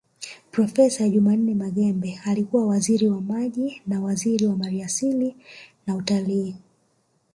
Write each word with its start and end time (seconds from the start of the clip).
Profesa 0.51 1.07
Jumanne 1.09 1.55
Maghembe 1.55 2.19
alikuwa 2.25 2.65
Waziri 2.67 3.07
wa 3.09 3.21
Maji 3.21 3.81
na 3.87 4.01
waziri 4.01 4.45
wa 4.45 4.57
maliasili 4.57 5.35
na 5.87 5.95
utalii 5.95 6.55